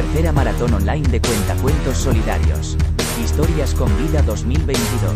[0.00, 2.74] Tercera maratón online de cuentacuentos solidarios.
[3.22, 5.12] Historias con vida 2022.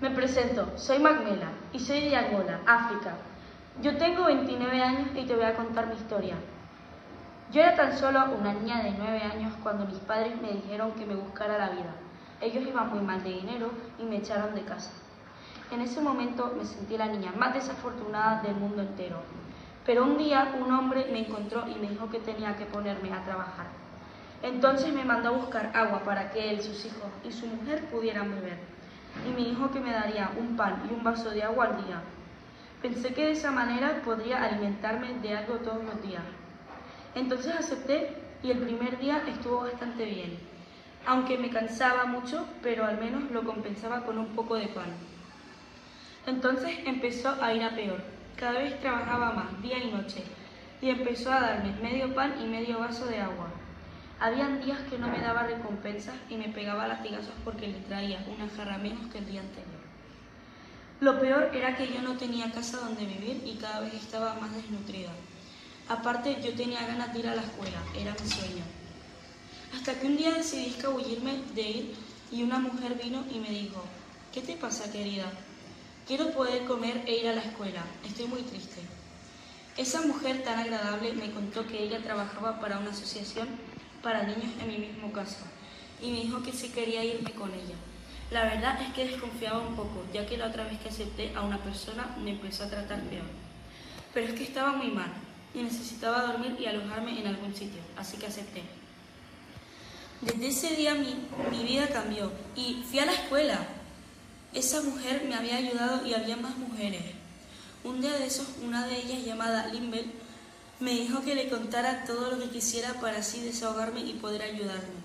[0.00, 3.14] Me presento, soy Magmela y soy de Angola, África.
[3.82, 6.34] Yo tengo 29 años y te voy a contar mi historia.
[7.52, 11.06] Yo era tan solo una niña de 9 años cuando mis padres me dijeron que
[11.06, 11.94] me buscara la vida.
[12.40, 14.90] Ellos iban muy mal de dinero y me echaron de casa.
[15.70, 19.18] En ese momento me sentí la niña más desafortunada del mundo entero.
[19.84, 23.22] Pero un día un hombre me encontró y me dijo que tenía que ponerme a
[23.24, 23.66] trabajar.
[24.42, 28.30] Entonces me mandó a buscar agua para que él, sus hijos y su mujer pudieran
[28.30, 28.58] beber.
[29.26, 32.02] Y me dijo que me daría un pan y un vaso de agua al día.
[32.80, 36.22] Pensé que de esa manera podría alimentarme de algo todos los días.
[37.14, 40.38] Entonces acepté y el primer día estuvo bastante bien,
[41.04, 45.17] aunque me cansaba mucho, pero al menos lo compensaba con un poco de pan.
[46.28, 48.02] Entonces empezó a ir a peor.
[48.36, 50.22] Cada vez trabajaba más, día y noche,
[50.82, 53.48] y empezó a darme medio pan y medio vaso de agua.
[54.20, 58.46] Habían días que no me daba recompensas y me pegaba latigazos porque le traía una
[58.50, 59.80] jarra menos que el día anterior.
[61.00, 64.54] Lo peor era que yo no tenía casa donde vivir y cada vez estaba más
[64.54, 65.12] desnutrida.
[65.88, 68.64] Aparte, yo tenía ganas de ir a la escuela, era mi sueño.
[69.74, 71.94] Hasta que un día decidí escabullirme de ir
[72.30, 73.82] y una mujer vino y me dijo,
[74.30, 75.32] ¿qué te pasa, querida?
[76.08, 77.84] Quiero poder comer e ir a la escuela.
[78.02, 78.80] Estoy muy triste.
[79.76, 83.46] Esa mujer tan agradable me contó que ella trabajaba para una asociación
[84.02, 85.36] para niños en mi mismo caso
[86.00, 87.74] y me dijo que si quería irme con ella.
[88.30, 91.42] La verdad es que desconfiaba un poco, ya que la otra vez que acepté a
[91.42, 93.26] una persona me empezó a tratar peor.
[94.14, 95.12] Pero es que estaba muy mal
[95.54, 98.62] y necesitaba dormir y alojarme en algún sitio, así que acepté.
[100.22, 103.77] Desde ese día mi, mi vida cambió y fui a la escuela.
[104.54, 107.02] Esa mujer me había ayudado y había más mujeres.
[107.84, 110.10] Un día de esos, una de ellas llamada Limbel
[110.80, 114.98] me dijo que le contara todo lo que quisiera para así desahogarme y poder ayudarme.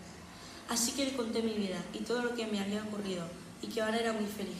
[0.69, 3.25] Así que le conté mi vida y todo lo que me había ocurrido
[3.61, 4.57] y que ahora era muy feliz.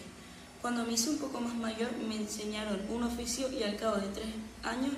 [0.61, 4.07] Cuando me hice un poco más mayor me enseñaron un oficio y al cabo de
[4.07, 4.27] tres
[4.63, 4.93] años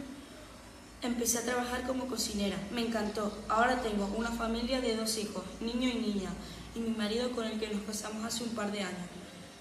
[1.04, 2.58] empecé a trabajar como cocinera.
[2.72, 3.32] Me encantó.
[3.48, 6.30] Ahora tengo una familia de dos hijos, niño y niña,
[6.74, 9.10] y mi marido con el que nos casamos hace un par de años.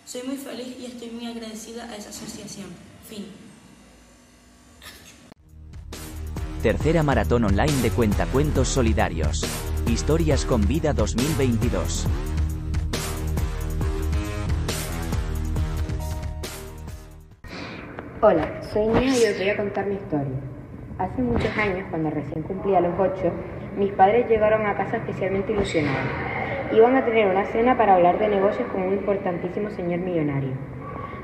[0.04, 2.66] Soy muy feliz y estoy muy agradecida a esa asociación.
[3.08, 3.24] Fin.
[6.62, 9.46] Tercera maratón online de cuentacuentos solidarios.
[9.88, 12.06] Historias con vida 2022.
[18.20, 20.40] Hola, soy Nia y os voy a contar mi historia.
[20.98, 23.32] Hace muchos años, cuando recién cumplía los ocho,
[23.78, 26.33] mis padres llegaron a casa especialmente ilusionados.
[26.74, 30.50] Iban a tener una cena para hablar de negocios con un importantísimo señor millonario.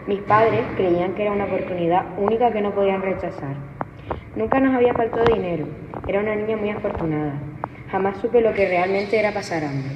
[0.06, 3.56] Mis padres creían que era una oportunidad única que no podían rechazar.
[4.36, 5.66] Nunca nos había faltado dinero.
[6.06, 7.32] Era una niña muy afortunada.
[7.90, 9.90] Jamás supe lo que realmente era pasar hambre.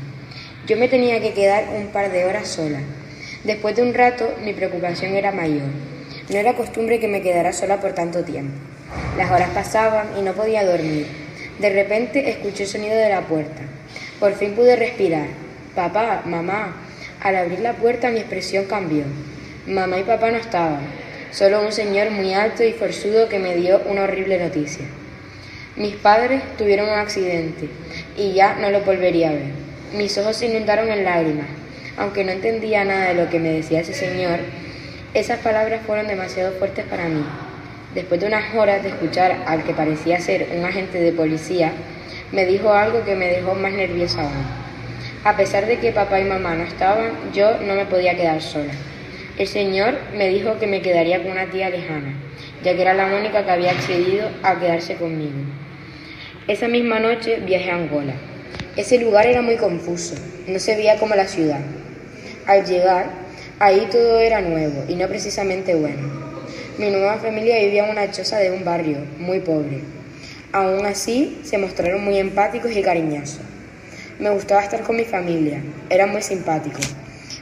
[0.66, 2.81] Yo me tenía que quedar un par de horas sola.
[3.44, 5.69] Después de un rato, mi preocupación era mayor.
[6.31, 8.56] No era costumbre que me quedara sola por tanto tiempo.
[9.16, 11.06] Las horas pasaban y no podía dormir.
[11.60, 13.62] De repente escuché el sonido de la puerta.
[14.19, 15.44] Por fin pude respirar.
[15.74, 16.72] Papá, mamá.
[17.20, 19.02] Al abrir la puerta mi expresión cambió.
[19.66, 20.82] Mamá y papá no estaban.
[21.32, 24.84] Solo un señor muy alto y forzudo que me dio una horrible noticia.
[25.74, 27.68] Mis padres tuvieron un accidente
[28.16, 29.50] y ya no lo volvería a ver.
[29.96, 31.46] Mis ojos se inundaron en lágrimas.
[31.96, 34.38] Aunque no entendía nada de lo que me decía ese señor,
[35.12, 37.24] esas palabras fueron demasiado fuertes para mí.
[37.96, 41.72] Después de unas horas de escuchar al que parecía ser un agente de policía,
[42.30, 44.63] me dijo algo que me dejó más nerviosa aún.
[45.24, 48.74] A pesar de que papá y mamá no estaban, yo no me podía quedar sola.
[49.38, 52.12] El señor me dijo que me quedaría con una tía lejana,
[52.62, 55.32] ya que era la única que había accedido a quedarse conmigo.
[56.46, 58.12] Esa misma noche viajé a Angola.
[58.76, 60.14] Ese lugar era muy confuso,
[60.46, 61.60] no se veía como la ciudad.
[62.46, 63.06] Al llegar,
[63.60, 66.06] ahí todo era nuevo y no precisamente bueno.
[66.76, 69.81] Mi nueva familia vivía en una choza de un barrio muy pobre.
[70.52, 73.53] Aún así, se mostraron muy empáticos y cariñosos.
[74.20, 76.94] Me gustaba estar con mi familia, eran muy simpáticos,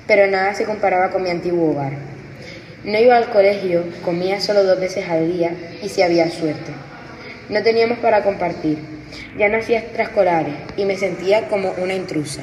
[0.06, 1.92] pero nada se comparaba con mi antiguo hogar.
[2.82, 6.72] No iba al colegio, comía solo dos veces al día y si había suerte.
[7.50, 8.78] No teníamos para compartir,
[9.36, 12.40] ya no hacía extraescolares y me sentía como una intrusa.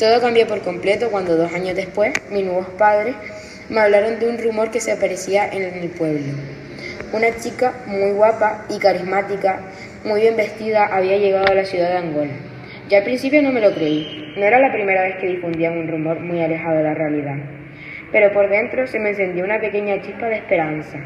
[0.00, 3.14] Todo cambió por completo cuando dos años después mis nuevos padres
[3.68, 6.34] me hablaron de un rumor que se aparecía en el pueblo.
[7.12, 9.60] Una chica muy guapa y carismática,
[10.02, 12.32] muy bien vestida, había llegado a la ciudad de Angola.
[12.90, 15.88] Ya al principio no me lo creí, no era la primera vez que difundían un
[15.88, 17.36] rumor muy alejado de la realidad,
[18.12, 20.98] pero por dentro se me encendió una pequeña chispa de esperanza.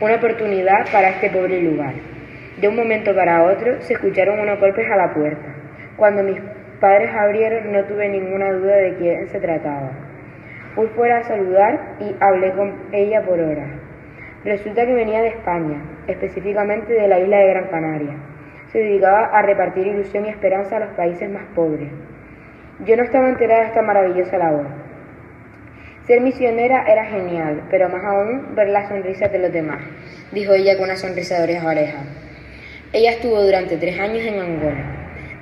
[0.00, 1.94] una oportunidad para este pobre lugar.
[2.60, 5.54] De un momento para otro se escucharon unos golpes a la puerta.
[5.96, 6.40] Cuando mis
[6.80, 9.92] padres abrieron no tuve ninguna duda de quién se trataba.
[10.74, 13.70] Fui fuera a saludar y hablé con ella por horas.
[14.44, 18.33] Resulta que venía de España, específicamente de la isla de Gran Canaria.
[18.74, 21.92] Se dedicaba a repartir ilusión y esperanza a los países más pobres.
[22.84, 24.66] Yo no estaba enterada de esta maravillosa labor.
[26.08, 29.80] Ser misionera era genial, pero más aún ver las sonrisas de los demás,
[30.32, 31.98] dijo ella con una sonrisa de oreja a oreja.
[32.92, 34.84] Ella estuvo durante tres años en Angola.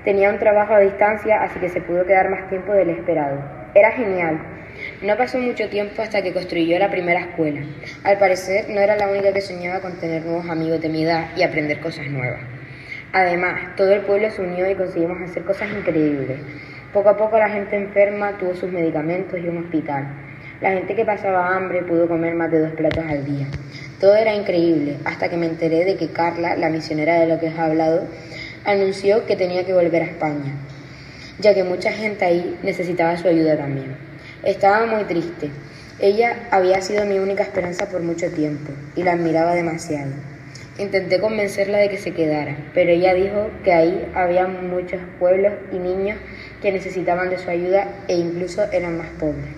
[0.05, 3.39] Tenía un trabajo a distancia, así que se pudo quedar más tiempo del esperado.
[3.75, 4.43] Era genial,
[5.01, 7.63] no pasó mucho tiempo hasta que construyó la primera escuela.
[8.05, 11.29] Al parecer no era la única que soñaba con tener nuevos amigos de mi edad
[11.35, 12.41] y aprender cosas nuevas.
[13.13, 16.41] Además, todo el pueblo se unió y conseguimos hacer cosas increíbles.
[16.95, 20.07] Poco a poco la gente enferma tuvo sus medicamentos y un hospital.
[20.63, 23.47] La gente que pasaba hambre pudo comer más de dos platos al día.
[24.01, 27.49] Todo era increíble, hasta que me enteré de que Carla, la misionera de lo que
[27.49, 28.07] os he hablado,
[28.65, 30.55] anunció que tenía que volver a España,
[31.39, 33.97] ya que mucha gente ahí necesitaba su ayuda también.
[34.43, 35.51] Estaba muy triste.
[36.01, 40.32] Ella había sido mi única esperanza por mucho tiempo y la admiraba demasiado.
[40.79, 45.79] Intenté convencerla de que se quedara, pero ella dijo que ahí había muchos pueblos y
[45.79, 46.19] niños
[46.63, 49.51] que necesitaban de su ayuda e incluso eran más pobres.